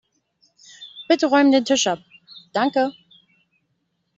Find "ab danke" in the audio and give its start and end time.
1.85-2.91